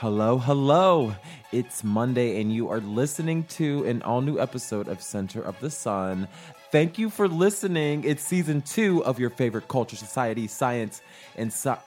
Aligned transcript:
Hello, 0.00 0.38
hello. 0.38 1.12
It's 1.50 1.82
Monday, 1.82 2.40
and 2.40 2.52
you 2.52 2.68
are 2.68 2.78
listening 2.78 3.42
to 3.58 3.84
an 3.84 4.00
all 4.02 4.20
new 4.20 4.38
episode 4.38 4.86
of 4.86 5.02
Center 5.02 5.42
of 5.42 5.58
the 5.58 5.70
Sun. 5.70 6.28
Thank 6.70 6.98
you 6.98 7.10
for 7.10 7.26
listening. 7.26 8.04
It's 8.04 8.22
season 8.22 8.62
two 8.62 9.04
of 9.04 9.18
your 9.18 9.30
favorite 9.30 9.66
culture, 9.66 9.96
society, 9.96 10.46
science, 10.46 11.02
and 11.34 11.48
sci- 11.48 11.80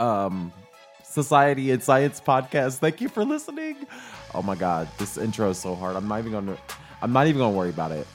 um, 0.00 0.50
society 1.04 1.72
and 1.72 1.82
science 1.82 2.22
podcast. 2.26 2.78
Thank 2.78 3.02
you 3.02 3.10
for 3.10 3.22
listening. 3.22 3.86
Oh 4.32 4.40
my 4.40 4.54
god, 4.54 4.88
this 4.96 5.18
intro 5.18 5.50
is 5.50 5.58
so 5.58 5.74
hard. 5.74 5.94
I'm 5.94 6.08
not 6.08 6.20
even 6.20 6.32
gonna. 6.32 6.56
I'm 7.02 7.12
not 7.12 7.26
even 7.26 7.40
gonna 7.40 7.54
worry 7.54 7.68
about 7.68 7.92
it 7.92 8.06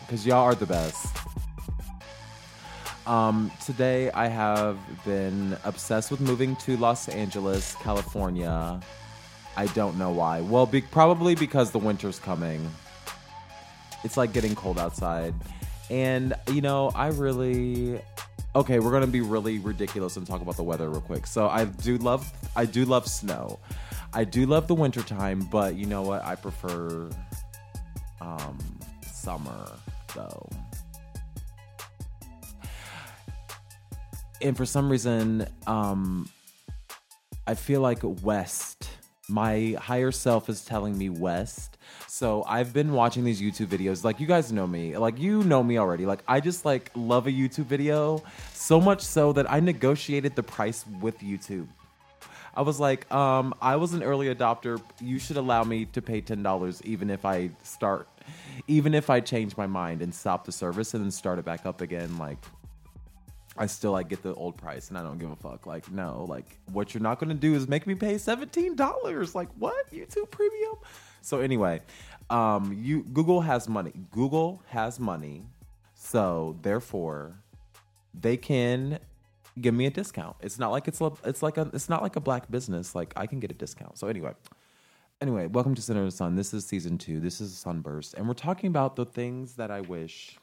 because 0.00 0.26
y'all 0.26 0.42
are 0.42 0.56
the 0.56 0.66
best. 0.66 1.21
Um, 3.06 3.50
today 3.64 4.10
I 4.12 4.28
have 4.28 4.78
been 5.04 5.56
obsessed 5.64 6.10
with 6.10 6.20
moving 6.20 6.54
to 6.56 6.76
Los 6.76 7.08
Angeles, 7.08 7.74
California. 7.76 8.80
I 9.56 9.66
don't 9.68 9.98
know 9.98 10.10
why. 10.10 10.40
Well, 10.40 10.66
be- 10.66 10.82
probably 10.82 11.34
because 11.34 11.72
the 11.72 11.78
winter's 11.78 12.18
coming. 12.18 12.70
It's 14.04 14.16
like 14.16 14.32
getting 14.32 14.54
cold 14.54 14.78
outside. 14.78 15.34
And, 15.90 16.34
you 16.50 16.60
know, 16.60 16.90
I 16.94 17.08
really. 17.08 18.00
Okay, 18.54 18.78
we're 18.80 18.92
gonna 18.92 19.06
be 19.06 19.22
really 19.22 19.58
ridiculous 19.58 20.16
and 20.16 20.26
talk 20.26 20.42
about 20.42 20.56
the 20.56 20.62
weather 20.62 20.88
real 20.90 21.00
quick. 21.00 21.26
So 21.26 21.48
I 21.48 21.64
do 21.64 21.96
love 21.98 22.30
I 22.54 22.66
do 22.66 22.84
love 22.84 23.08
snow. 23.08 23.58
I 24.12 24.24
do 24.24 24.44
love 24.44 24.68
the 24.68 24.74
winter 24.74 25.00
time, 25.00 25.40
but 25.50 25.74
you 25.74 25.86
know 25.86 26.02
what? 26.02 26.22
I 26.24 26.34
prefer 26.34 27.08
um 28.20 28.58
summer 29.10 29.70
though. 30.14 30.48
And 34.42 34.56
for 34.56 34.66
some 34.66 34.90
reason, 34.90 35.46
um, 35.66 36.28
I 37.46 37.54
feel 37.54 37.80
like 37.80 38.00
West. 38.02 38.88
My 39.28 39.76
higher 39.80 40.10
self 40.10 40.48
is 40.48 40.64
telling 40.64 40.98
me 40.98 41.08
West. 41.08 41.78
So 42.08 42.44
I've 42.46 42.72
been 42.72 42.92
watching 42.92 43.24
these 43.24 43.40
YouTube 43.40 43.68
videos. 43.68 44.04
Like 44.04 44.20
you 44.20 44.26
guys 44.26 44.52
know 44.52 44.66
me. 44.66 44.96
Like 44.96 45.18
you 45.18 45.42
know 45.44 45.62
me 45.62 45.78
already. 45.78 46.04
Like 46.06 46.20
I 46.28 46.40
just 46.40 46.64
like 46.64 46.90
love 46.94 47.26
a 47.26 47.30
YouTube 47.30 47.66
video 47.66 48.22
so 48.52 48.80
much 48.80 49.00
so 49.00 49.32
that 49.32 49.50
I 49.50 49.60
negotiated 49.60 50.36
the 50.36 50.42
price 50.42 50.84
with 51.00 51.18
YouTube. 51.20 51.68
I 52.54 52.62
was 52.62 52.78
like, 52.78 53.10
um, 53.10 53.54
I 53.62 53.76
was 53.76 53.94
an 53.94 54.02
early 54.02 54.32
adopter. 54.34 54.80
You 55.00 55.18
should 55.18 55.38
allow 55.38 55.64
me 55.64 55.86
to 55.86 56.02
pay 56.02 56.20
ten 56.20 56.42
dollars, 56.42 56.82
even 56.84 57.08
if 57.08 57.24
I 57.24 57.50
start, 57.62 58.08
even 58.68 58.92
if 58.92 59.08
I 59.08 59.20
change 59.20 59.56
my 59.56 59.66
mind 59.66 60.02
and 60.02 60.14
stop 60.14 60.44
the 60.44 60.52
service 60.52 60.92
and 60.94 61.02
then 61.02 61.10
start 61.10 61.38
it 61.38 61.44
back 61.44 61.64
up 61.64 61.80
again. 61.80 62.18
Like 62.18 62.38
I 63.56 63.66
still 63.66 63.92
like 63.92 64.08
get 64.08 64.22
the 64.22 64.34
old 64.34 64.56
price 64.56 64.88
and 64.88 64.96
I 64.96 65.02
don't 65.02 65.18
give 65.18 65.30
a 65.30 65.36
fuck. 65.36 65.66
Like, 65.66 65.90
no, 65.90 66.24
like 66.28 66.58
what 66.72 66.94
you're 66.94 67.02
not 67.02 67.18
gonna 67.18 67.34
do 67.34 67.54
is 67.54 67.68
make 67.68 67.86
me 67.86 67.94
pay 67.94 68.14
$17. 68.14 69.34
Like 69.34 69.48
what? 69.58 69.90
YouTube 69.92 70.30
premium? 70.30 70.76
So 71.20 71.40
anyway, 71.40 71.82
um 72.30 72.72
you 72.72 73.02
Google 73.04 73.40
has 73.42 73.68
money. 73.68 73.92
Google 74.10 74.62
has 74.68 74.98
money. 74.98 75.44
So 75.94 76.56
therefore 76.62 77.36
they 78.14 78.36
can 78.36 78.98
give 79.60 79.74
me 79.74 79.86
a 79.86 79.90
discount. 79.90 80.36
It's 80.40 80.58
not 80.58 80.70
like 80.70 80.88
it's 80.88 81.00
it's 81.24 81.42
like 81.42 81.58
a 81.58 81.70
it's 81.72 81.88
not 81.88 82.02
like 82.02 82.16
a 82.16 82.20
black 82.20 82.50
business. 82.50 82.94
Like 82.94 83.12
I 83.16 83.26
can 83.26 83.40
get 83.40 83.50
a 83.50 83.54
discount. 83.54 83.98
So 83.98 84.08
anyway, 84.08 84.32
anyway, 85.20 85.46
welcome 85.46 85.74
to 85.74 85.82
Center 85.82 86.00
of 86.00 86.06
the 86.06 86.16
Sun. 86.16 86.36
This 86.36 86.54
is 86.54 86.64
season 86.64 86.96
two. 86.98 87.20
This 87.20 87.40
is 87.40 87.56
Sunburst, 87.56 88.14
and 88.14 88.26
we're 88.26 88.34
talking 88.34 88.68
about 88.68 88.96
the 88.96 89.04
things 89.04 89.54
that 89.54 89.70
I 89.70 89.82
wish, 89.82 90.38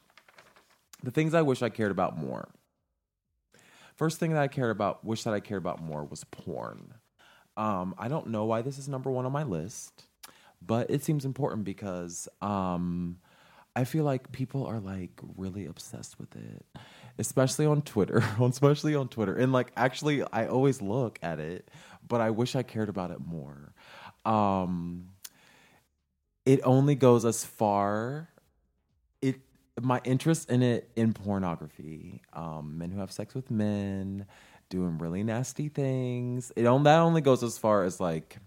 the 1.02 1.10
things 1.10 1.34
I 1.34 1.42
wish 1.42 1.62
I 1.62 1.70
cared 1.70 1.90
about 1.90 2.16
more. 2.16 2.48
First 4.00 4.18
thing 4.18 4.32
that 4.32 4.40
I 4.40 4.48
cared 4.48 4.70
about, 4.70 5.04
wish 5.04 5.24
that 5.24 5.34
I 5.34 5.40
cared 5.40 5.58
about 5.58 5.82
more, 5.82 6.02
was 6.06 6.24
porn. 6.24 6.94
Um, 7.58 7.94
I 7.98 8.08
don't 8.08 8.28
know 8.28 8.46
why 8.46 8.62
this 8.62 8.78
is 8.78 8.88
number 8.88 9.10
one 9.10 9.26
on 9.26 9.32
my 9.32 9.42
list, 9.42 10.04
but 10.62 10.90
it 10.90 11.04
seems 11.04 11.26
important 11.26 11.64
because 11.64 12.26
um, 12.40 13.18
I 13.76 13.84
feel 13.84 14.04
like 14.04 14.32
people 14.32 14.64
are 14.64 14.80
like 14.80 15.20
really 15.36 15.66
obsessed 15.66 16.18
with 16.18 16.34
it, 16.34 16.64
especially 17.18 17.66
on 17.66 17.82
Twitter, 17.82 18.24
especially 18.40 18.94
on 18.94 19.08
Twitter. 19.08 19.34
And 19.34 19.52
like, 19.52 19.70
actually, 19.76 20.22
I 20.32 20.46
always 20.46 20.80
look 20.80 21.18
at 21.22 21.38
it, 21.38 21.70
but 22.08 22.22
I 22.22 22.30
wish 22.30 22.56
I 22.56 22.62
cared 22.62 22.88
about 22.88 23.10
it 23.10 23.20
more. 23.20 23.74
Um, 24.24 25.10
it 26.46 26.60
only 26.64 26.94
goes 26.94 27.26
as 27.26 27.44
far. 27.44 28.29
My 29.82 30.00
interest 30.04 30.50
in 30.50 30.62
it 30.62 30.90
in 30.96 31.12
pornography, 31.12 32.22
um, 32.32 32.78
men 32.78 32.90
who 32.90 33.00
have 33.00 33.10
sex 33.12 33.34
with 33.34 33.50
men, 33.50 34.26
doing 34.68 34.98
really 34.98 35.22
nasty 35.22 35.68
things. 35.68 36.52
It 36.56 36.66
on, 36.66 36.84
that 36.84 36.98
only 36.98 37.20
goes 37.20 37.42
as 37.42 37.58
far 37.58 37.84
as 37.84 38.00
like 38.00 38.38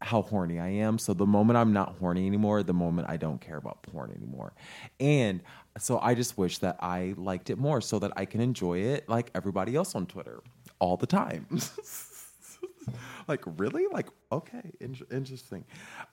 how 0.00 0.22
horny 0.22 0.58
I 0.58 0.68
am. 0.68 0.98
So 0.98 1.14
the 1.14 1.26
moment 1.26 1.56
I'm 1.56 1.72
not 1.72 1.96
horny 1.98 2.26
anymore, 2.26 2.62
the 2.62 2.74
moment 2.74 3.08
I 3.08 3.16
don't 3.16 3.40
care 3.40 3.56
about 3.56 3.82
porn 3.82 4.10
anymore. 4.10 4.52
And 5.00 5.42
so 5.78 5.98
I 6.00 6.14
just 6.14 6.36
wish 6.36 6.58
that 6.58 6.76
I 6.80 7.14
liked 7.16 7.50
it 7.50 7.58
more 7.58 7.80
so 7.80 7.98
that 8.00 8.12
I 8.16 8.24
can 8.24 8.40
enjoy 8.40 8.78
it 8.78 9.08
like 9.08 9.30
everybody 9.34 9.76
else 9.76 9.94
on 9.94 10.06
Twitter 10.06 10.42
all 10.80 10.96
the 10.96 11.06
time. 11.06 11.46
like 13.28 13.42
really 13.58 13.86
like 13.92 14.08
okay 14.32 14.72
in- 14.80 14.96
interesting 15.12 15.64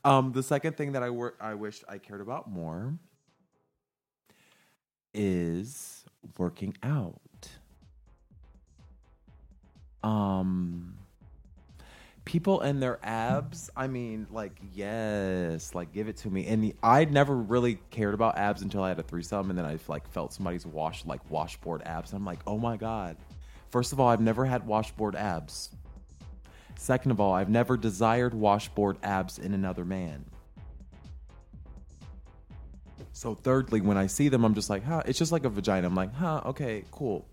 um 0.05 0.31
the 0.33 0.43
second 0.43 0.77
thing 0.77 0.91
that 0.91 1.01
i 1.01 1.09
wor- 1.09 1.33
i 1.41 1.55
wished 1.55 1.83
i 1.89 1.97
cared 1.97 2.21
about 2.21 2.47
more 2.47 2.93
is 5.13 6.05
working 6.37 6.75
out. 6.83 7.19
Um 10.03 10.95
people 12.25 12.61
and 12.61 12.79
their 12.79 12.99
abs, 13.01 13.71
I 13.75 13.87
mean, 13.87 14.27
like 14.29 14.59
yes, 14.73 15.73
like 15.73 15.91
give 15.91 16.07
it 16.07 16.17
to 16.17 16.29
me. 16.29 16.45
And 16.45 16.63
the, 16.63 16.75
I 16.83 17.05
never 17.05 17.35
really 17.35 17.79
cared 17.89 18.13
about 18.13 18.37
abs 18.37 18.61
until 18.61 18.83
I 18.83 18.89
had 18.89 18.99
a 18.99 19.03
threesome 19.03 19.49
and 19.49 19.57
then 19.57 19.65
I 19.65 19.79
like 19.87 20.07
felt 20.09 20.31
somebody's 20.31 20.65
wash 20.65 21.05
like 21.05 21.21
washboard 21.31 21.81
abs. 21.85 22.13
I'm 22.13 22.25
like, 22.25 22.39
"Oh 22.45 22.57
my 22.57 22.77
god." 22.77 23.17
First 23.71 23.93
of 23.93 23.99
all, 23.99 24.07
I've 24.07 24.21
never 24.21 24.45
had 24.45 24.65
washboard 24.65 25.15
abs. 25.15 25.69
Second 26.77 27.11
of 27.11 27.19
all, 27.19 27.33
I've 27.33 27.49
never 27.49 27.77
desired 27.77 28.33
washboard 28.33 28.97
abs 29.03 29.37
in 29.37 29.53
another 29.53 29.83
man. 29.83 30.25
So 33.19 33.35
thirdly, 33.35 33.81
when 33.81 33.97
I 33.97 34.07
see 34.07 34.29
them, 34.29 34.45
I'm 34.45 34.53
just 34.53 34.69
like, 34.69 34.85
huh, 34.85 35.03
it's 35.05 35.19
just 35.19 35.33
like 35.33 35.43
a 35.43 35.49
vagina. 35.49 35.85
I'm 35.85 35.93
like, 35.93 36.13
huh, 36.15 36.41
okay, 36.45 36.85
cool. 36.89 37.27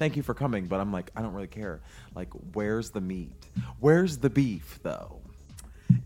Thank 0.00 0.16
you 0.16 0.24
for 0.24 0.34
coming, 0.34 0.66
but 0.66 0.80
I'm 0.80 0.90
like, 0.90 1.12
I 1.14 1.22
don't 1.22 1.32
really 1.32 1.46
care. 1.46 1.80
Like, 2.16 2.30
where's 2.54 2.90
the 2.90 3.00
meat? 3.00 3.30
Where's 3.78 4.18
the 4.18 4.28
beef 4.28 4.80
though? 4.82 5.20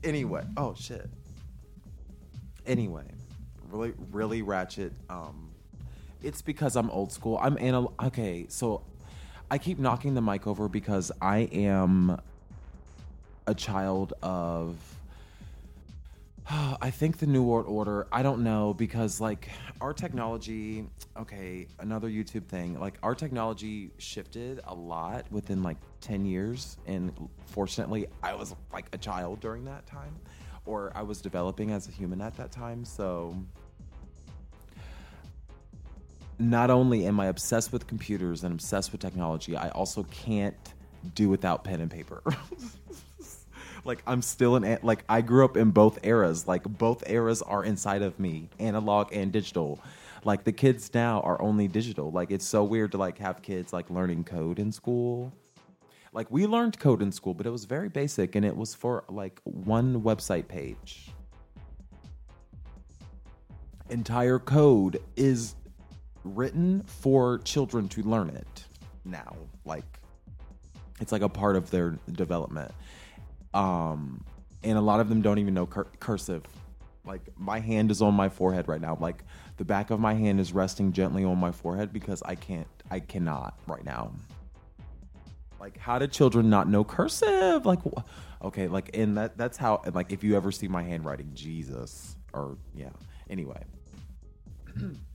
Anyway, 0.05 0.44
oh 0.58 0.75
shit. 0.75 1.08
Anyway, 2.67 3.06
really 3.70 3.94
really 4.12 4.43
ratchet 4.43 4.93
um 5.08 5.49
it's 6.23 6.43
because 6.43 6.76
I'm 6.76 6.91
old 6.91 7.11
school. 7.11 7.38
I'm 7.41 7.56
anal 7.58 7.94
okay, 8.03 8.44
so 8.50 8.82
I 9.50 9.56
keep 9.56 9.79
knocking 9.79 10.12
the 10.12 10.20
mic 10.20 10.46
over 10.46 10.69
because 10.69 11.11
I 11.23 11.49
am 11.53 12.20
a 13.46 13.55
child 13.55 14.12
of 14.23 14.76
I 16.81 16.90
think 16.90 17.19
the 17.19 17.26
New 17.26 17.42
World 17.42 17.66
Order, 17.66 18.06
I 18.12 18.22
don't 18.22 18.42
know 18.42 18.75
because 18.75 19.20
like 19.20 19.48
our 19.81 19.92
technology, 19.92 20.87
okay, 21.16 21.66
another 21.78 22.08
YouTube 22.08 22.46
thing, 22.46 22.78
like 22.78 22.94
our 23.02 23.14
technology 23.14 23.90
shifted 23.98 24.60
a 24.64 24.75
lot 24.75 25.31
within 25.31 25.62
like 25.62 25.76
10 26.00 26.25
years 26.25 26.76
and 26.87 27.12
fortunately 27.46 28.06
I 28.22 28.34
was 28.34 28.54
like 28.72 28.87
a 28.92 28.98
child 28.98 29.40
during 29.40 29.64
that 29.66 29.87
time 29.87 30.14
or 30.66 30.92
I 30.94 31.02
was 31.02 31.20
developing 31.20 31.70
as 31.70 31.88
a 31.88 31.90
human 31.90 32.20
at 32.20 32.37
that 32.37 32.52
time, 32.52 32.84
so 32.84 33.34
not 36.38 36.70
only 36.70 37.06
am 37.06 37.20
I 37.20 37.26
obsessed 37.26 37.72
with 37.72 37.86
computers 37.86 38.44
and 38.44 38.54
obsessed 38.54 38.93
with 38.93 39.00
technology, 39.00 39.56
I 39.56 39.69
also 39.70 40.04
can't 40.04 40.56
do 41.14 41.28
without 41.28 41.64
pen 41.64 41.81
and 41.81 41.90
paper. 41.90 42.22
like 43.85 44.03
I'm 44.06 44.23
still 44.23 44.56
an 44.56 44.79
like 44.82 45.05
I 45.09 45.21
grew 45.21 45.44
up 45.44 45.56
in 45.56 45.71
both 45.71 45.99
eras. 46.05 46.47
Like 46.47 46.65
both 46.65 47.09
eras 47.09 47.43
are 47.43 47.65
inside 47.65 48.03
of 48.03 48.19
me, 48.19 48.49
analog 48.59 49.12
and 49.12 49.32
digital. 49.32 49.81
Like 50.25 50.44
the 50.44 50.53
kids 50.53 50.91
now 50.93 51.21
are 51.21 51.41
only 51.41 51.69
digital. 51.69 52.11
Like 52.11 52.31
it's 52.31 52.47
so 52.47 52.65
weird 52.65 52.93
to 52.93 52.99
like 52.99 53.19
have 53.19 53.43
kids 53.43 53.73
like 53.73 53.88
learning 53.91 54.25
code 54.25 54.59
in 54.59 54.73
school. 54.73 55.32
Like 56.12 56.31
we 56.31 56.47
learned 56.47 56.79
code 56.79 57.03
in 57.03 57.12
school, 57.12 57.35
but 57.35 57.47
it 57.47 57.50
was 57.50 57.65
very 57.65 57.88
basic 57.88 58.35
and 58.35 58.44
it 58.44 58.56
was 58.56 58.75
for 58.75 59.05
like 59.09 59.41
one 59.44 60.03
website 60.03 60.49
page. 60.49 61.11
Entire 63.88 64.38
code 64.38 65.00
is 65.17 65.55
written 66.25 66.82
for 66.82 67.38
children 67.38 67.88
to 67.88 68.03
learn 68.03 68.29
it 68.31 68.65
now. 69.05 69.35
Like 69.65 70.00
it's 71.00 71.12
like 71.12 71.23
a 71.23 71.29
part 71.29 71.56
of 71.56 71.71
their 71.71 71.99
development. 72.12 72.73
Um, 73.55 74.25
and 74.62 74.76
a 74.76 74.81
lot 74.81 75.00
of 75.00 75.08
them 75.08 75.23
don't 75.23 75.38
even 75.38 75.55
know 75.55 75.67
cur- 75.67 75.88
cursive. 75.99 76.44
Like 77.05 77.23
my 77.37 77.61
hand 77.61 77.91
is 77.91 78.02
on 78.02 78.14
my 78.14 78.29
forehead 78.29 78.69
right 78.69 78.81
now. 78.81 78.97
Like 79.00 79.25
the 79.56 79.64
back 79.64 79.91
of 79.91 79.99
my 80.00 80.14
hand 80.14 80.38
is 80.38 80.52
resting 80.52 80.93
gently 80.93 81.25
on 81.25 81.38
my 81.38 81.50
forehead 81.50 81.93
because 81.93 82.23
I 82.25 82.35
can't, 82.35 82.69
I 82.91 83.00
cannot 83.00 83.58
right 83.67 83.85
now. 83.85 84.12
Like 85.58 85.76
how 85.79 85.99
did 85.99 86.12
children 86.12 86.49
not 86.50 86.69
know 86.69 86.85
cursive? 86.85 87.67
Like, 87.67 87.81
okay, 88.43 88.69
like 88.69 88.97
and 88.97 89.17
that 89.19 89.37
that's 89.37 89.58
how. 89.58 89.82
Like 89.93 90.12
if 90.12 90.25
you 90.25 90.37
ever 90.37 90.50
see 90.53 90.69
my 90.69 90.82
handwriting, 90.82 91.31
Jesus, 91.35 92.17
or 92.32 92.56
yeah. 92.75 92.91
Anyway. 93.29 93.62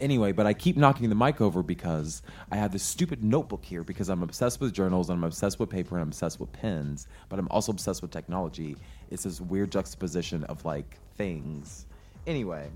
anyway, 0.00 0.32
but 0.32 0.46
I 0.46 0.54
keep 0.54 0.76
knocking 0.76 1.08
the 1.08 1.14
mic 1.14 1.40
over 1.40 1.62
because 1.62 2.22
I 2.50 2.56
have 2.56 2.72
this 2.72 2.82
stupid 2.82 3.22
notebook 3.22 3.64
here 3.64 3.82
because 3.82 4.08
I'm 4.08 4.22
obsessed 4.22 4.60
with 4.60 4.72
journals 4.72 5.10
and 5.10 5.18
I'm 5.18 5.24
obsessed 5.24 5.58
with 5.58 5.70
paper 5.70 5.96
and 5.96 6.02
I'm 6.02 6.08
obsessed 6.08 6.40
with 6.40 6.52
pens, 6.52 7.06
but 7.28 7.38
I'm 7.38 7.48
also 7.50 7.72
obsessed 7.72 8.02
with 8.02 8.10
technology. 8.10 8.76
It's 9.10 9.24
this 9.24 9.40
weird 9.40 9.70
juxtaposition 9.72 10.44
of 10.44 10.64
like 10.64 10.98
things. 11.16 11.86
Anyway, 12.26 12.68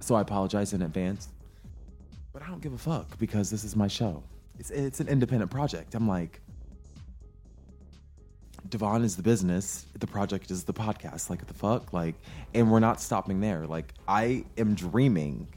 so 0.00 0.14
I 0.14 0.20
apologize 0.20 0.72
in 0.72 0.82
advance, 0.82 1.28
but 2.32 2.42
I 2.42 2.46
don't 2.46 2.60
give 2.60 2.72
a 2.72 2.78
fuck 2.78 3.18
because 3.18 3.50
this 3.50 3.64
is 3.64 3.76
my 3.76 3.88
show. 3.88 4.22
It's, 4.58 4.70
it's 4.70 5.00
an 5.00 5.08
independent 5.08 5.50
project. 5.50 5.94
I'm 5.94 6.08
like, 6.08 6.40
Devon 8.70 9.02
is 9.02 9.16
the 9.16 9.22
business, 9.22 9.86
the 9.98 10.06
project 10.06 10.50
is 10.50 10.64
the 10.64 10.72
podcast. 10.72 11.30
Like, 11.30 11.46
the 11.46 11.54
fuck? 11.54 11.92
Like, 11.92 12.14
and 12.54 12.70
we're 12.70 12.80
not 12.80 13.00
stopping 13.00 13.40
there. 13.40 13.66
Like, 13.66 13.92
I 14.08 14.44
am 14.58 14.74
dreaming. 14.74 15.48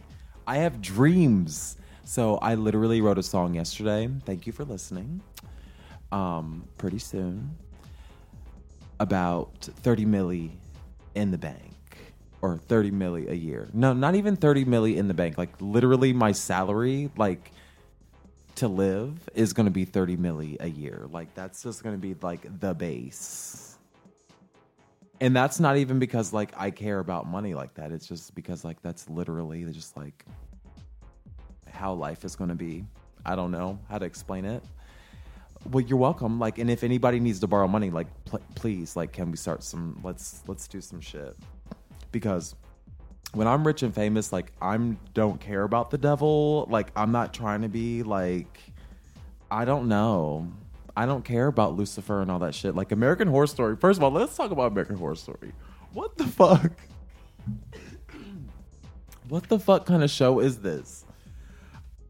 I 0.48 0.58
have 0.58 0.82
dreams. 0.82 1.78
So, 2.04 2.38
I 2.38 2.56
literally 2.56 3.02
wrote 3.02 3.18
a 3.18 3.24
song 3.24 3.54
yesterday. 3.54 4.10
Thank 4.26 4.48
you 4.48 4.54
for 4.54 4.64
listening. 4.66 5.22
Um, 6.12 6.68
pretty 6.78 7.00
soon. 7.00 7.56
About 9.00 9.70
30 9.84 10.06
milli 10.06 10.52
in 11.16 11.32
the 11.32 11.38
bank 11.38 11.76
or 12.42 12.58
30 12.58 12.92
milli 12.92 13.30
a 13.30 13.36
year. 13.36 13.70
No, 13.74 13.94
not 13.94 14.16
even 14.16 14.36
30 14.36 14.66
milli 14.66 14.98
in 14.98 15.08
the 15.08 15.14
bank. 15.14 15.38
Like, 15.38 15.54
literally, 15.60 16.14
my 16.14 16.32
salary, 16.32 17.10
like, 17.18 17.52
to 18.60 18.68
live 18.68 19.30
is 19.34 19.54
going 19.54 19.66
to 19.66 19.72
be 19.72 19.86
30 19.86 20.18
milli 20.18 20.58
a 20.60 20.70
year. 20.70 21.08
Like 21.12 21.34
that's 21.34 21.64
just 21.64 21.84
going 21.84 21.96
to 21.96 22.00
be 22.00 22.16
like 22.22 22.60
the 22.60 22.74
base. 22.74 23.78
And 25.22 25.36
that's 25.36 25.60
not 25.60 25.78
even 25.78 26.00
because 26.00 26.32
like 26.34 26.52
I 26.58 26.72
care 26.72 27.00
about 27.00 27.28
money 27.28 27.54
like 27.54 27.74
that. 27.76 27.92
It's 27.92 28.08
just 28.08 28.36
because 28.36 28.64
like 28.64 28.82
that's 28.82 29.10
literally 29.10 29.64
just 29.66 29.98
like 29.98 30.26
how 31.70 31.94
life 31.94 32.26
is 32.26 32.36
going 32.36 32.50
to 32.50 32.56
be. 32.56 32.86
I 33.26 33.36
don't 33.36 33.52
know 33.52 33.80
how 33.90 33.98
to 33.98 34.06
explain 34.06 34.46
it. 34.46 34.64
Well, 35.72 35.84
you're 35.84 35.98
welcome. 35.98 36.40
Like, 36.40 36.58
and 36.58 36.70
if 36.70 36.84
anybody 36.84 37.20
needs 37.20 37.40
to 37.42 37.48
borrow 37.48 37.68
money, 37.68 37.90
like, 37.90 38.08
pl- 38.24 38.42
please, 38.56 38.96
like, 38.96 39.12
can 39.12 39.30
we 39.30 39.36
start 39.36 39.62
some? 39.62 40.00
Let's 40.04 40.42
let's 40.48 40.70
do 40.70 40.80
some 40.80 41.02
shit 41.02 41.36
because 42.12 42.56
when 43.34 43.48
I'm 43.48 43.66
rich 43.66 43.84
and 43.84 43.94
famous, 43.94 44.34
like 44.34 44.52
I'm 44.62 45.00
don't 45.14 45.40
care 45.40 45.64
about 45.64 45.92
the 45.92 45.98
devil. 45.98 46.68
Like 46.70 46.92
I'm 46.96 47.12
not 47.12 47.34
trying 47.34 47.62
to 47.62 47.70
be 47.70 48.04
like 48.04 48.60
I 49.52 49.66
don't 49.66 49.88
know. 49.88 50.52
I 50.96 51.06
don't 51.06 51.24
care 51.24 51.48
about 51.48 51.76
Lucifer 51.76 52.22
and 52.22 52.30
all 52.30 52.40
that 52.40 52.54
shit. 52.54 52.76
Like 52.76 52.92
American 52.92 53.28
Horror 53.28 53.48
Story. 53.48 53.76
First 53.76 53.98
of 53.98 54.04
all, 54.04 54.12
let's 54.12 54.36
talk 54.36 54.52
about 54.52 54.72
American 54.72 54.98
Horror 54.98 55.16
Story. 55.16 55.54
What 55.94 56.18
the 56.18 56.26
fuck? 56.26 56.72
what 59.30 59.48
the 59.48 59.60
fuck 59.60 59.86
kind 59.86 60.04
of 60.04 60.10
show 60.10 60.40
is 60.40 60.60
this? 60.60 61.06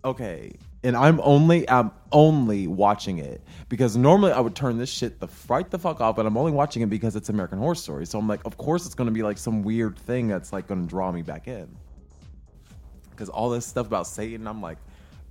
Okay, 0.04 0.54
and 0.84 0.96
I'm 0.96 1.20
only 1.24 1.70
I'm 1.70 1.92
only 2.12 2.68
watching 2.68 3.20
it 3.20 3.42
because 3.68 3.98
normally 3.98 4.31
I 4.31 4.40
would 4.40 4.56
turn 4.56 4.78
this 4.78 4.90
shit 4.90 5.20
the 5.20 5.28
fright 5.28 5.70
the 5.70 5.80
fuck 5.80 6.02
off, 6.02 6.16
but 6.16 6.26
I'm 6.26 6.38
only 6.38 6.52
watching 6.52 6.81
it 6.81 6.90
because 6.90 7.16
it's 7.16 7.30
American 7.30 7.60
Horror 7.60 7.76
Story. 7.76 8.06
So 8.06 8.18
I'm 8.18 8.28
like, 8.28 8.46
of 8.46 8.58
course 8.58 8.86
it's 8.86 8.96
gonna 8.96 9.12
be 9.12 9.24
like 9.24 9.38
some 9.38 9.64
weird 9.64 9.98
thing 9.98 10.28
that's 10.28 10.54
like 10.54 10.68
gonna 10.68 10.86
draw 10.86 11.12
me 11.12 11.22
back 11.22 11.48
in. 11.48 11.68
Because 13.12 13.30
all 13.30 13.50
this 13.50 13.66
stuff 13.66 13.88
about 13.88 14.08
Satan, 14.08 14.48
I'm 14.48 14.62
like, 14.62 14.78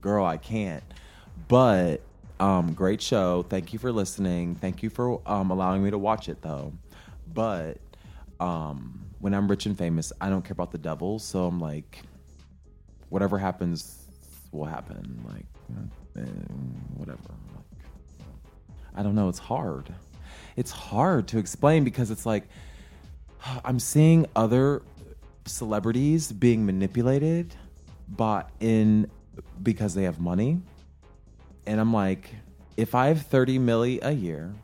girl, 0.02 0.24
I 0.24 0.36
can't. 0.36 0.84
But 1.48 2.02
um, 2.38 2.74
great 2.74 3.00
show. 3.00 3.42
Thank 3.42 3.72
you 3.72 3.78
for 3.78 3.90
listening. 3.90 4.54
Thank 4.54 4.82
you 4.82 4.90
for 4.90 5.20
um, 5.26 5.50
allowing 5.50 5.82
me 5.82 5.90
to 5.90 5.98
watch 5.98 6.28
it 6.28 6.42
though. 6.42 6.72
But 7.32 7.78
um, 8.38 9.06
when 9.20 9.32
I'm 9.32 9.48
rich 9.48 9.64
and 9.64 9.76
famous, 9.76 10.12
I 10.20 10.28
don't 10.28 10.42
care 10.42 10.52
about 10.52 10.72
the 10.72 10.78
devil. 10.78 11.18
So 11.18 11.46
I'm 11.46 11.58
like, 11.58 12.02
whatever 13.08 13.38
happens 13.38 14.07
will 14.52 14.64
happen. 14.64 15.24
Like, 15.26 15.46
eh, 16.16 16.30
whatever. 16.96 17.18
Like, 17.54 17.82
I 18.94 19.02
don't 19.02 19.14
know. 19.14 19.28
It's 19.28 19.38
hard. 19.38 19.94
It's 20.56 20.70
hard 20.70 21.28
to 21.28 21.38
explain 21.38 21.84
because 21.84 22.10
it's 22.10 22.26
like 22.26 22.44
I'm 23.64 23.78
seeing 23.78 24.26
other 24.36 24.82
celebrities 25.46 26.32
being 26.32 26.64
manipulated, 26.66 27.54
but 28.08 28.50
in 28.60 29.10
because 29.62 29.94
they 29.94 30.04
have 30.04 30.20
money, 30.20 30.60
and 31.66 31.80
I'm 31.80 31.92
like, 31.92 32.30
if 32.76 32.94
I 32.94 33.08
have 33.08 33.22
30 33.22 33.58
milli 33.58 33.98
a 34.02 34.12
year, 34.12 34.54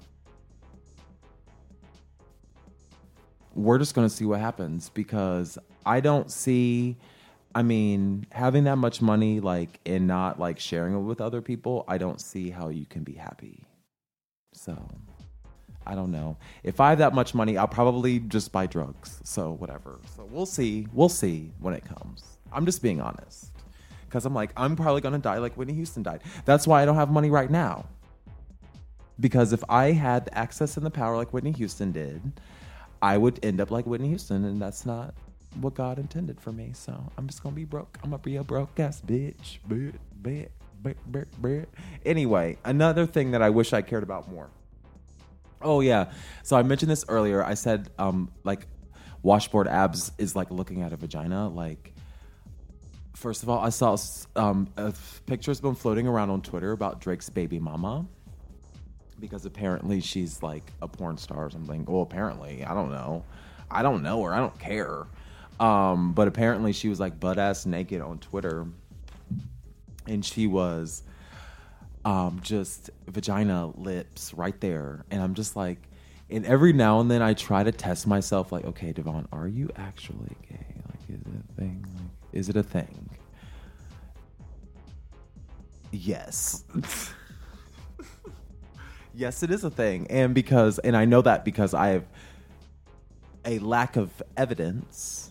we're 3.55 3.79
just 3.79 3.95
going 3.95 4.09
to 4.09 4.15
see 4.15 4.25
what 4.25 4.41
happens 4.41 4.89
because 4.89 5.59
I 5.87 6.01
don't 6.01 6.31
see 6.31 6.97
I 7.55 7.63
mean, 7.63 8.27
having 8.33 8.65
that 8.65 8.77
much 8.77 9.01
money, 9.01 9.41
like, 9.41 9.79
and 9.87 10.07
not 10.07 10.41
like 10.41 10.59
sharing 10.59 10.95
it 10.95 10.99
with 10.99 11.21
other 11.21 11.41
people, 11.41 11.85
I 11.87 11.99
don't 11.99 12.21
see 12.21 12.51
how 12.51 12.69
you 12.69 12.85
can 12.87 13.05
be 13.05 13.13
happy. 13.13 13.65
So, 14.53 14.77
I 15.87 15.95
don't 15.95 16.11
know. 16.11 16.37
If 16.65 16.81
I 16.81 16.91
have 16.91 16.99
that 16.99 17.15
much 17.15 17.35
money, 17.35 17.57
I'll 17.57 17.69
probably 17.69 18.19
just 18.19 18.51
buy 18.51 18.67
drugs. 18.67 19.21
So, 19.23 19.53
whatever. 19.53 20.01
So, 20.17 20.27
we'll 20.31 20.47
see. 20.47 20.89
We'll 20.93 21.09
see 21.09 21.53
when 21.61 21.75
it 21.75 21.85
comes. 21.85 22.39
I'm 22.53 22.67
just 22.67 22.83
being 22.83 23.01
honest. 23.01 23.53
Because 24.07 24.27
I'm 24.27 24.35
like, 24.35 24.51
I'm 24.57 24.75
probably 24.75 25.01
going 25.01 25.15
to 25.15 25.21
die 25.21 25.39
like 25.39 25.55
Whitney 25.55 25.75
Houston 25.75 26.03
died. 26.03 26.23
That's 26.45 26.67
why 26.67 26.83
I 26.83 26.85
don't 26.85 26.97
have 26.97 27.11
money 27.11 27.31
right 27.31 27.51
now. 27.51 27.87
Because 29.21 29.53
if 29.53 29.63
I 29.69 29.93
had 29.93 30.29
access 30.33 30.77
and 30.77 30.85
the 30.85 30.91
power 30.91 31.17
like 31.17 31.33
Whitney 31.33 31.53
Houston 31.53 31.93
did, 31.93 32.33
I 33.01 33.17
would 33.17 33.45
end 33.45 33.61
up 33.61 33.71
like 33.71 33.87
Whitney 33.87 34.09
Houston, 34.09 34.45
and 34.45 34.61
that's 34.61 34.87
not 34.87 35.15
what 35.61 35.75
God 35.75 35.99
intended 35.99 36.41
for 36.41 36.53
me. 36.53 36.73
So 36.75 37.13
I'm 37.17 37.27
just 37.27 37.43
gonna 37.43 37.57
be 37.57 37.65
broke. 37.65 37.99
I'm 38.03 38.11
gonna 38.11 38.23
be 38.23 38.37
a 38.37 38.45
broke 38.45 38.79
ass 38.79 39.03
bitch. 39.07 39.59
Anyway, 42.05 42.59
another 42.65 43.07
thing 43.07 43.33
that 43.33 43.43
I 43.43 43.51
wish 43.51 43.73
I 43.73 43.83
cared 43.83 44.03
about 44.03 44.31
more. 44.31 44.51
Oh 45.63 45.81
yeah. 45.81 46.13
So 46.43 46.57
I 46.57 46.63
mentioned 46.63 46.91
this 46.91 47.05
earlier. 47.09 47.45
I 47.45 47.55
said 47.55 47.91
um 47.99 48.31
like 48.45 48.67
washboard 49.25 49.67
abs 49.67 50.13
is 50.19 50.37
like 50.37 50.51
looking 50.53 50.83
at 50.83 50.93
a 50.93 50.97
vagina. 50.97 51.49
Like, 51.49 51.93
first 53.15 53.43
of 53.43 53.49
all, 53.49 53.59
I 53.59 53.71
saw 53.71 53.97
um, 54.37 54.69
a 54.77 54.93
picture's 55.27 55.61
been 55.61 55.75
floating 55.75 56.07
around 56.07 56.31
on 56.31 56.43
Twitter 56.43 56.73
about 56.73 57.01
Drake's 57.01 57.31
baby 57.31 57.59
mama 57.59 58.07
because 59.19 59.47
apparently 59.47 60.01
she's 60.01 60.43
like 60.43 60.63
a 60.83 60.87
porn 60.87 61.17
star 61.17 61.47
or 61.47 61.51
something. 61.51 61.85
Well, 61.87 62.03
apparently, 62.03 62.65
I 62.65 62.75
don't 62.75 62.91
know. 62.91 63.25
I 63.71 63.83
don't 63.83 64.03
know 64.03 64.23
her. 64.23 64.35
I 64.35 64.39
don't 64.39 64.59
care. 64.59 65.07
Um, 65.61 66.13
but 66.13 66.29
apparently, 66.29 66.73
she 66.73 66.89
was 66.89 66.99
like 66.99 67.21
butt 67.21 67.39
ass 67.39 67.67
naked 67.67 68.01
on 68.01 68.19
Twitter, 68.19 68.67
and 70.07 70.25
she 70.25 70.47
was 70.47 71.03
um, 72.05 72.41
just 72.43 72.91
vagina 73.07 73.69
lips 73.77 74.35
right 74.35 74.59
there, 74.61 75.05
and 75.11 75.23
I'm 75.23 75.35
just 75.35 75.57
like, 75.57 75.79
and 76.31 76.45
every 76.45 76.73
now 76.73 77.01
and 77.01 77.11
then 77.11 77.23
I 77.23 77.35
try 77.35 77.63
to 77.63 77.73
test 77.73 78.07
myself, 78.07 78.51
like, 78.51 78.65
okay, 78.65 78.93
Devon, 78.93 79.29
are 79.33 79.47
you 79.47 79.71
actually 79.77 80.37
gay? 80.49 80.67
Like, 80.89 81.09
is 81.09 81.21
it 81.21 81.41
a 81.49 81.61
thing? 81.61 81.87
Like, 81.95 82.11
is 82.33 82.49
it 82.49 82.57
a 82.57 82.63
thing? 82.63 83.11
Yes. 85.93 86.65
yes, 89.15 89.43
it 89.43 89.51
is 89.51 89.63
a 89.63 89.71
thing, 89.71 90.07
and 90.11 90.35
because, 90.35 90.79
and 90.81 90.97
I 90.97 91.05
know 91.05 91.23
that 91.23 91.45
because 91.45 91.75
I 91.75 91.89
have 91.89 92.05
a 93.45 93.59
lack 93.61 93.97
of 93.97 94.11
evidence, 94.37 95.31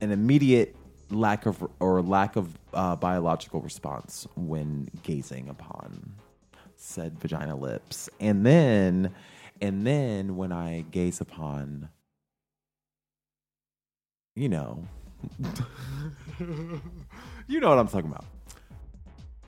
an 0.00 0.10
immediate 0.10 0.74
lack 1.10 1.46
of 1.46 1.66
or 1.80 2.02
lack 2.02 2.36
of 2.36 2.58
uh, 2.74 2.96
biological 2.96 3.60
response 3.60 4.26
when 4.36 4.88
gazing 5.02 5.48
upon 5.48 6.14
said 6.76 7.18
vagina 7.18 7.56
lips, 7.56 8.08
and 8.20 8.46
then, 8.46 9.12
and 9.60 9.86
then 9.86 10.36
when 10.36 10.52
I 10.52 10.84
gaze 10.90 11.20
upon, 11.20 11.88
you 14.36 14.48
know, 14.48 14.86
you 17.48 17.60
know 17.60 17.68
what 17.68 17.78
I'm 17.78 17.88
talking 17.88 18.10
about, 18.10 18.24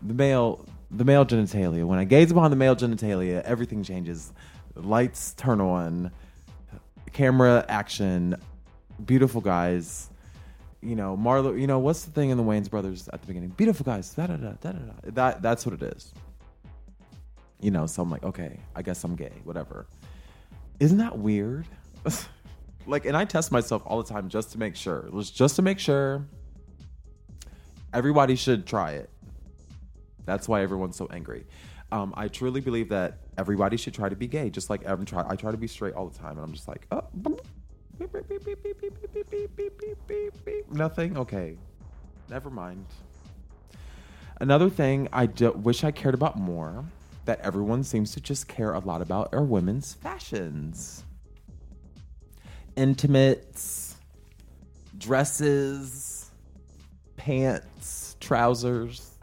the 0.03 0.15
male, 0.15 0.65
the 0.91 1.05
male 1.05 1.25
genitalia. 1.25 1.85
When 1.85 2.01
I 2.01 2.05
gaze 2.05 2.33
upon 2.33 2.51
the 2.51 2.57
male 2.57 2.75
genitalia, 2.75 3.43
everything 3.43 3.85
changes. 3.85 4.33
Lights 4.75 5.35
turn 5.35 5.61
on, 5.61 6.11
camera 7.13 7.65
action, 7.69 8.37
beautiful 9.05 9.41
guys 9.41 10.10
you 10.83 10.97
know, 10.97 11.17
Marlon, 11.17 11.61
you 11.61 11.67
know, 11.67 11.79
what's 11.79 12.05
the 12.05 12.11
thing 12.11 12.31
in 12.31 12.37
the 12.37 12.43
Wayans 12.43 12.71
brothers 12.71 13.09
at 13.13 13.21
the 13.21 13.27
beginning? 13.27 13.51
Beautiful 13.51 13.85
guys, 13.85 14.13
da 14.15 14.27
da 14.27 14.37
da 14.37 14.53
da 14.61 14.73
da. 14.73 14.93
That 15.05 15.43
that's 15.43 15.67
what 15.67 15.75
it 15.75 15.83
is. 15.83 16.13
You 17.61 17.71
know, 17.71 17.87
so 17.87 18.03
I'm 18.03 18.11
like, 18.11 18.25
okay, 18.25 18.59
I 18.75 18.83
guess 18.83 19.05
I'm 19.05 19.15
gay, 19.17 19.33
whatever. 19.45 19.87
Isn't 20.79 20.99
that 20.99 21.19
weird? 21.19 21.67
like, 22.87 23.05
and 23.05 23.15
I 23.15 23.27
test 23.27 23.53
myself 23.53 23.83
all 23.85 24.03
the 24.03 24.09
time 24.09 24.31
just 24.31 24.53
to 24.53 24.59
make 24.59 24.75
sure. 24.75 25.11
Just 25.23 25.57
to 25.57 25.63
make 25.63 25.79
sure. 25.79 26.27
Everybody 27.93 28.37
should 28.37 28.67
try 28.67 28.93
it. 28.93 29.11
That's 30.25 30.49
why 30.49 30.63
everyone's 30.63 30.97
so 30.97 31.09
angry. 31.11 31.45
Um, 31.93 32.15
I 32.17 32.29
truly 32.29 32.61
believe 32.61 32.89
that 32.91 33.19
everybody 33.37 33.77
should 33.77 33.95
try 33.95 34.09
to 34.09 34.17
be 34.17 34.29
gay, 34.29 34.49
just 34.49 34.71
like 34.71 34.85
Evan 34.85 35.05
try. 35.05 35.25
I 35.29 35.35
try 35.35 35.51
to 35.51 35.57
be 35.57 35.67
straight 35.67 35.95
all 35.95 36.09
the 36.09 36.17
time, 36.17 36.39
and 36.39 36.41
I'm 36.41 36.53
just 36.53 36.69
like, 36.69 36.87
oh, 36.93 37.05
Nothing? 40.71 41.17
Okay. 41.17 41.57
Never 42.29 42.51
mind. 42.51 42.87
Another 44.41 44.71
thing 44.71 45.09
I 45.13 45.27
do, 45.27 45.53
wish 45.53 45.85
I 45.85 45.91
cared 45.91 46.15
about 46.15 46.39
more 46.39 46.85
that 47.27 47.41
everyone 47.41 47.85
seems 47.85 48.13
to 48.13 48.21
just 48.21 48.49
care 48.49 48.73
a 48.73 48.79
lot 48.79 49.03
about 49.03 49.35
are 49.35 49.43
women's 49.43 49.95
fashions. 49.95 51.05
Intimates, 52.77 53.97
dresses, 54.97 56.31
pants, 57.17 58.17
trousers, 58.21 59.19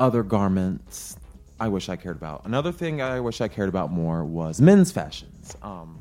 other 0.00 0.22
garments. 0.22 1.16
I 1.60 1.68
wish 1.68 1.88
I 1.88 1.96
cared 1.96 2.16
about. 2.16 2.44
Another 2.44 2.72
thing 2.72 3.02
I 3.02 3.20
wish 3.20 3.40
I 3.40 3.48
cared 3.48 3.68
about 3.68 3.92
more 3.92 4.24
was 4.24 4.60
men's 4.60 4.90
fashions. 4.90 5.56
Um, 5.62 6.00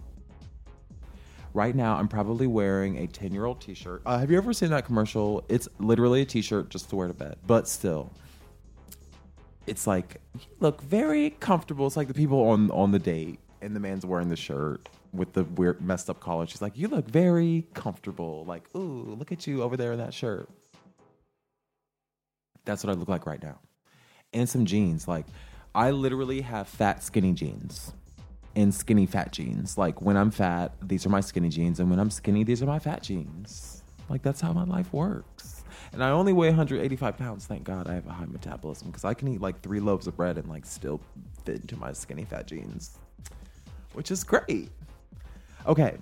Right 1.58 1.76
now, 1.76 1.96
I'm 1.96 2.08
probably 2.08 2.46
wearing 2.46 3.00
a 3.00 3.08
10 3.08 3.34
year 3.34 3.46
old 3.46 3.60
t 3.60 3.74
shirt. 3.74 4.04
Uh, 4.06 4.20
have 4.20 4.30
you 4.30 4.38
ever 4.38 4.54
seen 4.54 4.70
that 4.70 4.86
commercial? 4.86 5.44
It's 5.50 5.68
literally 5.80 6.22
a 6.22 6.26
t 6.26 6.44
shirt 6.44 6.70
just 6.70 6.88
to 6.92 6.96
wear 6.96 7.08
to 7.08 7.16
bed, 7.16 7.38
but 7.48 7.68
still. 7.68 8.12
It's 9.66 9.88
like, 9.88 10.22
you 10.36 10.46
look 10.60 10.84
very 10.84 11.32
comfortable. 11.32 11.88
It's 11.88 11.98
like 11.98 12.10
the 12.10 12.14
people 12.14 12.48
on, 12.50 12.70
on 12.70 12.92
the 12.92 13.00
date, 13.00 13.40
and 13.64 13.76
the 13.76 13.80
man's 13.80 14.06
wearing 14.06 14.30
the 14.30 14.36
shirt 14.36 14.88
with 15.14 15.34
the 15.34 15.46
weird, 15.46 15.82
messed 15.82 16.12
up 16.12 16.20
collar. 16.20 16.46
She's 16.46 16.62
like, 16.62 16.78
You 16.78 16.90
look 16.90 17.10
very 17.10 17.66
comfortable. 17.74 18.46
Like, 18.46 18.62
ooh, 18.76 19.16
look 19.18 19.32
at 19.32 19.48
you 19.48 19.64
over 19.64 19.76
there 19.76 19.94
in 19.94 19.98
that 19.98 20.14
shirt. 20.14 20.48
That's 22.66 22.84
what 22.84 22.96
I 22.96 23.00
look 23.00 23.10
like 23.10 23.26
right 23.26 23.42
now. 23.42 23.58
And 24.32 24.48
some 24.48 24.68
jeans. 24.68 25.08
Like, 25.08 25.26
I 25.74 25.90
literally 25.90 26.42
have 26.42 26.68
fat, 26.68 27.04
skinny 27.04 27.34
jeans 27.34 27.94
and 28.58 28.74
skinny 28.74 29.06
fat 29.06 29.32
jeans. 29.32 29.78
Like 29.78 30.02
when 30.02 30.18
I'm 30.18 30.32
fat, 30.32 30.74
these 30.82 31.06
are 31.06 31.10
my 31.10 31.22
skinny 31.22 31.50
jeans, 31.50 31.80
and 31.80 31.90
when 31.92 32.00
I'm 32.00 32.10
skinny, 32.10 32.44
these 32.44 32.64
are 32.64 32.66
my 32.66 32.80
fat 32.80 33.04
jeans. 33.04 33.84
Like 34.10 34.24
that's 34.24 34.42
how 34.42 34.52
my 34.52 34.64
life 34.64 34.92
works. 34.92 35.64
And 35.94 36.04
I 36.04 36.10
only 36.10 36.34
weigh 36.34 36.50
185 36.50 37.18
pounds. 37.18 37.46
Thank 37.46 37.64
God 37.64 37.88
I 37.88 37.94
have 37.94 38.08
a 38.08 38.12
high 38.12 38.26
metabolism 38.26 38.88
because 38.88 39.06
I 39.06 39.14
can 39.14 39.28
eat 39.28 39.42
like 39.42 39.62
three 39.62 39.80
loaves 39.80 40.08
of 40.08 40.18
bread 40.18 40.38
and 40.38 40.50
like 40.50 40.66
still 40.66 41.00
fit 41.46 41.62
into 41.62 41.78
my 41.78 41.94
skinny 41.94 42.26
fat 42.26 42.48
jeans, 42.48 42.98
which 43.94 44.10
is 44.10 44.24
great. 44.24 44.72
Okay. 45.68 45.98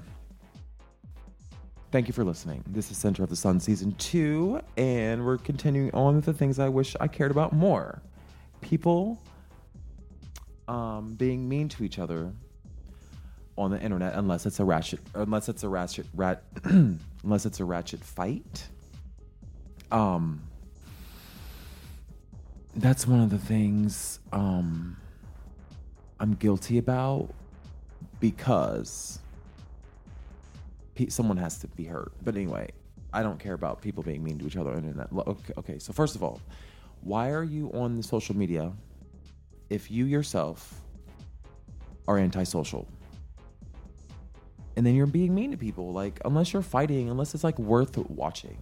Thank 1.91 2.07
you 2.07 2.13
for 2.13 2.23
listening. 2.23 2.63
This 2.67 2.89
is 2.89 2.97
Center 2.97 3.23
of 3.23 3.29
the 3.29 3.35
Sun 3.35 3.59
season 3.59 3.93
two, 3.93 4.61
and 4.77 5.25
we're 5.25 5.37
continuing 5.37 5.93
on 5.93 6.15
with 6.15 6.25
the 6.25 6.33
things 6.33 6.57
I 6.59 6.69
wish 6.69 6.95
I 7.01 7.07
cared 7.07 7.31
about 7.31 7.53
more. 7.53 8.01
People 8.61 9.21
um, 10.67 11.15
being 11.15 11.47
mean 11.47 11.69
to 11.69 11.83
each 11.83 11.99
other 11.99 12.33
on 13.57 13.71
the 13.71 13.81
internet 13.81 14.13
unless 14.15 14.45
it's 14.45 14.59
a 14.59 14.65
ratchet 14.65 14.99
unless 15.13 15.47
it's 15.47 15.63
a 15.63 15.69
ratchet 15.69 16.05
rat 16.13 16.43
unless 16.65 17.45
it's 17.45 17.59
a 17.59 17.65
ratchet 17.65 18.03
fight. 18.03 18.67
Um 19.91 20.41
that's 22.75 23.07
one 23.07 23.21
of 23.21 23.29
the 23.29 23.37
things 23.37 24.19
um 24.33 24.97
I'm 26.19 26.33
guilty 26.33 26.77
about 26.77 27.29
because 28.19 29.19
someone 31.09 31.37
has 31.37 31.57
to 31.59 31.67
be 31.67 31.83
hurt. 31.83 32.13
But 32.23 32.35
anyway, 32.35 32.69
I 33.13 33.21
don't 33.21 33.39
care 33.39 33.53
about 33.53 33.81
people 33.81 34.03
being 34.03 34.23
mean 34.23 34.39
to 34.39 34.47
each 34.47 34.57
other 34.57 34.71
on 34.71 34.81
the 34.81 34.87
internet. 34.87 35.09
Okay, 35.11 35.53
okay, 35.57 35.79
so 35.79 35.93
first 35.93 36.15
of 36.15 36.23
all, 36.23 36.39
why 37.01 37.31
are 37.31 37.43
you 37.43 37.71
on 37.73 37.95
the 37.95 38.03
social 38.03 38.35
media 38.35 38.71
if 39.69 39.91
you 39.91 40.05
yourself 40.05 40.81
are 42.07 42.17
antisocial? 42.17 42.87
And 44.75 44.85
then 44.85 44.95
you're 44.95 45.05
being 45.05 45.33
mean 45.33 45.51
to 45.51 45.57
people 45.57 45.91
like 45.91 46.19
unless 46.25 46.53
you're 46.53 46.61
fighting 46.61 47.09
unless 47.09 47.33
it's 47.33 47.43
like 47.43 47.57
worth 47.59 47.97
watching 48.09 48.57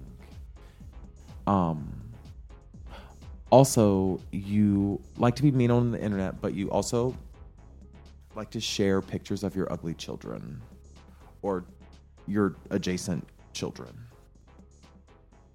um 1.48 2.01
also 3.51 4.20
you 4.32 5.01
like 5.17 5.36
to 5.36 5.43
be 5.43 5.51
mean 5.51 5.72
on 5.72 5.91
the 5.91 6.01
internet 6.01 6.39
but 6.41 6.53
you 6.53 6.70
also 6.72 7.15
like 8.36 8.50
to 8.50 8.60
share 8.60 9.01
pictures 9.01 9.43
of 9.43 9.55
your 9.55 9.72
ugly 9.72 9.93
children 9.93 10.62
or 11.41 11.65
your 12.27 12.55
adjacent 12.72 13.25
children 13.53 13.93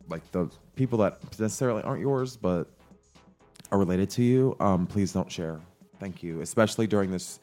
like 0.09 0.31
the 0.33 0.49
people 0.77 0.99
that 0.99 1.19
necessarily 1.41 1.83
aren't 1.83 2.01
yours 2.01 2.37
but 2.37 2.69
are 3.73 3.79
related 3.79 4.09
to 4.09 4.23
you 4.23 4.57
um 4.61 4.87
please 4.87 5.13
don't 5.13 5.31
share 5.31 5.61
thank 5.99 6.23
you 6.23 6.41
especially 6.41 6.87
during 6.87 7.11
this 7.11 7.41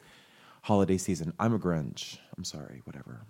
holiday 0.66 0.98
season. 0.98 1.32
I'm 1.38 1.54
a 1.54 1.60
Grinch. 1.60 2.18
I'm 2.36 2.44
sorry, 2.44 2.82
whatever. 2.84 3.22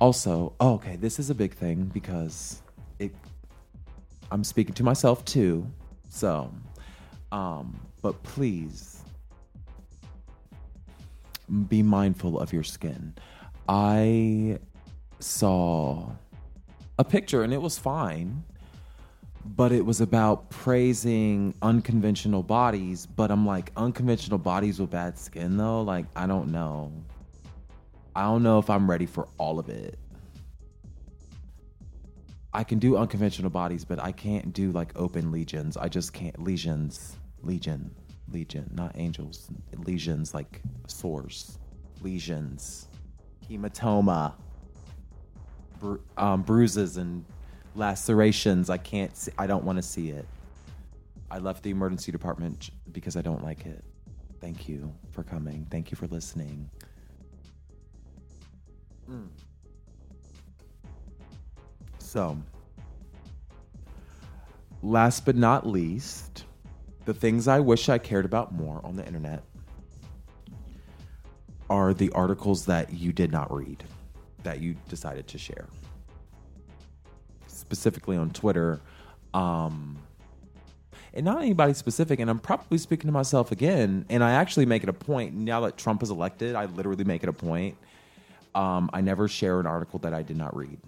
Also, 0.00 0.54
oh, 0.60 0.74
okay, 0.74 0.96
this 0.96 1.18
is 1.18 1.30
a 1.30 1.34
big 1.34 1.54
thing 1.54 1.90
because 1.92 2.62
it 2.98 3.14
I'm 4.32 4.44
speaking 4.44 4.74
to 4.74 4.82
myself 4.82 5.24
too. 5.24 5.66
So, 6.08 6.52
um, 7.32 7.78
but 8.00 8.22
please 8.22 9.02
be 11.68 11.82
mindful 11.82 12.38
of 12.38 12.52
your 12.52 12.62
skin. 12.62 13.14
I 13.68 14.58
saw 15.18 16.10
a 16.98 17.04
picture 17.04 17.42
and 17.42 17.52
it 17.52 17.60
was 17.60 17.78
fine 17.78 18.44
but 19.44 19.72
it 19.72 19.84
was 19.84 20.00
about 20.00 20.50
praising 20.50 21.54
unconventional 21.62 22.42
bodies. 22.42 23.06
But 23.06 23.30
I'm 23.30 23.46
like, 23.46 23.72
unconventional 23.76 24.38
bodies 24.38 24.80
with 24.80 24.90
bad 24.90 25.18
skin, 25.18 25.56
though? 25.56 25.82
Like, 25.82 26.06
I 26.14 26.26
don't 26.26 26.52
know. 26.52 26.92
I 28.14 28.22
don't 28.22 28.42
know 28.42 28.58
if 28.58 28.68
I'm 28.68 28.90
ready 28.90 29.06
for 29.06 29.28
all 29.38 29.58
of 29.58 29.68
it. 29.68 29.98
I 32.52 32.64
can 32.64 32.78
do 32.78 32.96
unconventional 32.96 33.50
bodies, 33.50 33.84
but 33.84 34.00
I 34.00 34.10
can't 34.10 34.52
do 34.52 34.72
like 34.72 34.92
open 34.96 35.30
legions. 35.30 35.76
I 35.76 35.88
just 35.88 36.12
can't. 36.12 36.42
Legions. 36.42 37.16
Legion. 37.42 37.94
Legion. 38.32 38.68
Not 38.74 38.92
angels. 38.96 39.48
lesions 39.76 40.34
like 40.34 40.60
sores. 40.88 41.58
Lesions. 42.02 42.88
hematoma, 43.48 44.34
bru- 45.78 46.02
um, 46.16 46.42
bruises 46.42 46.96
and 46.96 47.24
lacerations. 47.76 48.68
I 48.68 48.78
can't. 48.78 49.16
See, 49.16 49.32
I 49.38 49.46
don't 49.46 49.64
want 49.64 49.76
to 49.78 49.82
see 49.82 50.10
it. 50.10 50.26
I 51.30 51.38
left 51.38 51.62
the 51.62 51.70
emergency 51.70 52.10
department 52.10 52.70
because 52.90 53.16
I 53.16 53.22
don't 53.22 53.44
like 53.44 53.64
it. 53.64 53.84
Thank 54.40 54.68
you 54.68 54.92
for 55.10 55.22
coming. 55.22 55.66
Thank 55.70 55.92
you 55.92 55.96
for 55.96 56.08
listening. 56.08 56.68
So, 61.98 62.36
last 64.82 65.24
but 65.24 65.36
not 65.36 65.66
least, 65.66 66.44
the 67.04 67.14
things 67.14 67.48
I 67.48 67.60
wish 67.60 67.88
I 67.88 67.98
cared 67.98 68.24
about 68.24 68.52
more 68.52 68.80
on 68.84 68.96
the 68.96 69.06
internet 69.06 69.44
are 71.68 71.94
the 71.94 72.10
articles 72.12 72.66
that 72.66 72.92
you 72.92 73.12
did 73.12 73.30
not 73.30 73.52
read 73.54 73.84
that 74.42 74.60
you 74.60 74.74
decided 74.88 75.28
to 75.28 75.38
share. 75.38 75.68
Specifically 77.46 78.16
on 78.16 78.30
Twitter, 78.30 78.80
um, 79.34 79.96
and 81.14 81.24
not 81.24 81.42
anybody 81.42 81.74
specific. 81.74 82.20
And 82.20 82.30
I'm 82.30 82.38
probably 82.38 82.78
speaking 82.78 83.08
to 83.08 83.12
myself 83.12 83.52
again. 83.52 84.06
And 84.08 84.22
I 84.22 84.32
actually 84.32 84.66
make 84.66 84.82
it 84.82 84.88
a 84.88 84.92
point 84.92 85.34
now 85.34 85.60
that 85.62 85.76
Trump 85.76 86.02
is 86.02 86.10
elected. 86.10 86.54
I 86.54 86.66
literally 86.66 87.04
make 87.04 87.22
it 87.22 87.28
a 87.28 87.32
point. 87.32 87.76
Um, 88.54 88.90
I 88.92 89.00
never 89.00 89.28
share 89.28 89.60
an 89.60 89.66
article 89.66 89.98
that 90.00 90.12
I 90.12 90.22
did 90.22 90.36
not 90.36 90.56
read. 90.56 90.78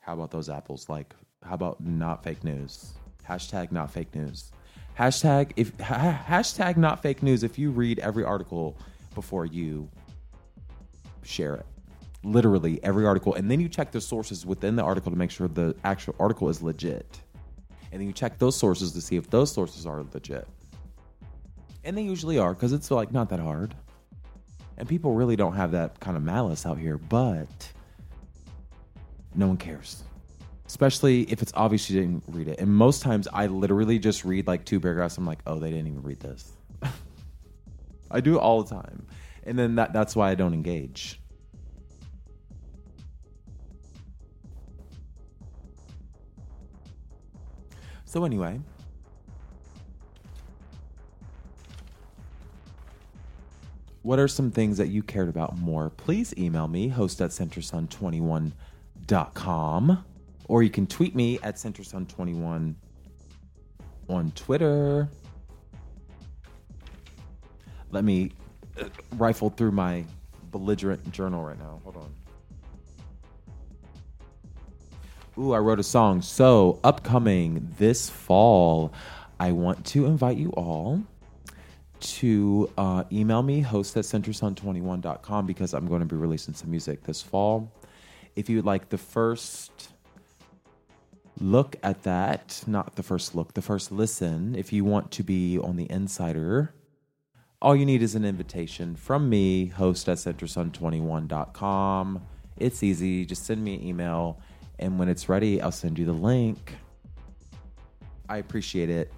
How 0.00 0.14
about 0.14 0.30
those 0.30 0.48
apples? 0.48 0.88
Like, 0.88 1.14
how 1.44 1.54
about 1.54 1.80
not 1.84 2.24
fake 2.24 2.42
news? 2.42 2.94
Hashtag 3.28 3.70
not 3.72 3.90
fake 3.90 4.14
news. 4.14 4.50
Hashtag 4.98 5.52
if 5.56 5.78
ha- 5.78 6.20
hashtag 6.26 6.76
not 6.76 7.02
fake 7.02 7.22
news. 7.22 7.42
If 7.42 7.58
you 7.58 7.70
read 7.70 7.98
every 8.00 8.24
article 8.24 8.76
before 9.14 9.46
you 9.46 9.88
share 11.22 11.54
it, 11.54 11.66
literally 12.24 12.80
every 12.82 13.06
article, 13.06 13.34
and 13.34 13.50
then 13.50 13.60
you 13.60 13.68
check 13.68 13.92
the 13.92 14.00
sources 14.00 14.44
within 14.44 14.74
the 14.74 14.82
article 14.82 15.12
to 15.12 15.18
make 15.18 15.30
sure 15.30 15.46
the 15.46 15.76
actual 15.84 16.14
article 16.18 16.48
is 16.48 16.62
legit, 16.62 17.20
and 17.92 18.00
then 18.00 18.08
you 18.08 18.12
check 18.12 18.38
those 18.38 18.56
sources 18.56 18.92
to 18.92 19.00
see 19.00 19.16
if 19.16 19.30
those 19.30 19.52
sources 19.52 19.86
are 19.86 20.04
legit, 20.12 20.48
and 21.84 21.96
they 21.96 22.02
usually 22.02 22.38
are 22.38 22.54
because 22.54 22.72
it's 22.72 22.90
like 22.90 23.12
not 23.12 23.28
that 23.28 23.40
hard, 23.40 23.74
and 24.78 24.88
people 24.88 25.12
really 25.12 25.36
don't 25.36 25.54
have 25.54 25.72
that 25.72 26.00
kind 26.00 26.16
of 26.16 26.22
malice 26.22 26.64
out 26.64 26.78
here, 26.78 26.96
but 26.96 27.70
no 29.34 29.48
one 29.48 29.58
cares 29.58 30.02
especially 30.68 31.22
if 31.22 31.40
it's 31.40 31.52
obvious 31.54 31.88
you 31.88 31.98
didn't 31.98 32.22
read 32.28 32.46
it. 32.46 32.60
And 32.60 32.68
most 32.70 33.02
times 33.02 33.26
I 33.32 33.46
literally 33.46 33.98
just 33.98 34.24
read 34.24 34.46
like 34.46 34.64
two 34.66 34.78
paragraphs. 34.78 35.16
I'm 35.16 35.26
like, 35.26 35.40
oh, 35.46 35.58
they 35.58 35.70
didn't 35.70 35.88
even 35.88 36.02
read 36.02 36.20
this. 36.20 36.52
I 38.10 38.20
do 38.20 38.36
it 38.36 38.38
all 38.38 38.62
the 38.62 38.74
time. 38.74 39.06
And 39.44 39.58
then 39.58 39.76
that, 39.76 39.94
that's 39.94 40.14
why 40.14 40.30
I 40.30 40.34
don't 40.34 40.52
engage. 40.52 41.20
So, 48.04 48.24
anyway, 48.24 48.60
what 54.08 54.18
are 54.18 54.26
some 54.26 54.50
things 54.50 54.78
that 54.78 54.86
you 54.86 55.02
cared 55.02 55.28
about 55.28 55.58
more? 55.58 55.90
Please 55.90 56.32
email 56.38 56.66
me, 56.66 56.88
host 56.88 57.20
at 57.20 57.28
centersun21.com 57.28 60.04
or 60.48 60.62
you 60.62 60.70
can 60.70 60.86
tweet 60.86 61.14
me 61.14 61.38
at 61.42 61.56
centersun21 61.56 62.74
on 64.08 64.30
Twitter. 64.30 65.10
Let 67.90 68.02
me 68.02 68.32
uh, 68.80 68.88
rifle 69.18 69.50
through 69.50 69.72
my 69.72 70.06
belligerent 70.52 71.12
journal 71.12 71.44
right 71.44 71.58
now. 71.58 71.82
Hold 71.84 71.98
on. 71.98 72.14
Ooh, 75.36 75.52
I 75.52 75.58
wrote 75.58 75.80
a 75.80 75.84
song. 75.84 76.22
So, 76.22 76.80
upcoming 76.82 77.74
this 77.76 78.08
fall, 78.08 78.94
I 79.38 79.52
want 79.52 79.84
to 79.84 80.06
invite 80.06 80.38
you 80.38 80.48
all 80.52 81.04
to 82.00 82.70
uh, 82.76 83.04
email 83.12 83.42
me, 83.42 83.60
host 83.60 83.96
at 83.96 84.04
centersun21.com, 84.04 85.46
because 85.46 85.74
I'm 85.74 85.86
going 85.86 86.00
to 86.00 86.06
be 86.06 86.16
releasing 86.16 86.54
some 86.54 86.70
music 86.70 87.04
this 87.04 87.22
fall. 87.22 87.70
If 88.36 88.48
you 88.48 88.56
would 88.56 88.64
like 88.64 88.88
the 88.88 88.98
first 88.98 89.90
look 91.40 91.76
at 91.82 92.02
that, 92.02 92.62
not 92.66 92.96
the 92.96 93.02
first 93.02 93.34
look, 93.34 93.54
the 93.54 93.62
first 93.62 93.92
listen, 93.92 94.54
if 94.54 94.72
you 94.72 94.84
want 94.84 95.10
to 95.12 95.22
be 95.22 95.58
on 95.58 95.76
the 95.76 95.90
insider, 95.90 96.74
all 97.60 97.74
you 97.74 97.84
need 97.84 98.02
is 98.02 98.14
an 98.14 98.24
invitation 98.24 98.94
from 98.94 99.28
me, 99.28 99.66
host 99.66 100.08
at 100.08 100.18
centersun21.com. 100.18 102.22
It's 102.56 102.82
easy. 102.82 103.24
Just 103.24 103.46
send 103.46 103.62
me 103.62 103.74
an 103.74 103.86
email, 103.86 104.40
and 104.78 104.98
when 104.98 105.08
it's 105.08 105.28
ready, 105.28 105.60
I'll 105.60 105.72
send 105.72 105.98
you 105.98 106.04
the 106.04 106.12
link. 106.12 106.74
I 108.28 108.38
appreciate 108.38 108.90
it. 108.90 109.12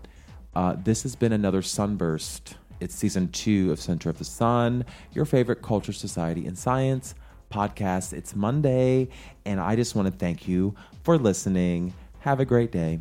Uh, 0.55 0.77
this 0.83 1.03
has 1.03 1.17
been 1.17 1.33
another 1.33 1.63
Sunburst. 1.63 2.57
It's 2.81 2.95
season 2.95 3.29
two 3.29 3.71
of 3.71 3.79
Center 3.79 4.09
of 4.09 4.19
the 4.19 4.25
Sun, 4.25 4.87
your 5.13 5.27
favorite 5.27 5.61
culture, 5.61 5.93
society, 5.93 6.47
and 6.47 6.57
science 6.57 7.15
podcast. 7.53 8.15
It's 8.15 8.35
Monday, 8.35 9.09
and 9.45 9.61
I 9.61 9.77
just 9.77 9.95
want 9.95 10.07
to 10.07 10.13
thank 10.13 10.49
you 10.49 10.75
for 11.05 11.19
listening. 11.19 11.93
Have 12.21 12.41
a 12.41 12.47
great 12.47 12.73
day. 12.73 13.01